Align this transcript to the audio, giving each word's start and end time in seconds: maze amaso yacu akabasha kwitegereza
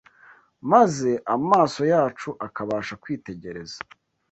maze 0.71 1.11
amaso 1.35 1.81
yacu 1.93 2.29
akabasha 2.47 2.93
kwitegereza 3.03 3.77